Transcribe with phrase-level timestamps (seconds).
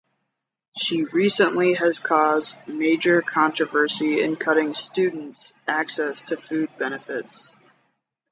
[0.75, 7.55] She recently has caused major controversy in cutting students' access to food benefits.